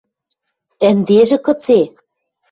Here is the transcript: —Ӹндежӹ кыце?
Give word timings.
—Ӹндежӹ 0.89 1.37
кыце? 1.45 1.79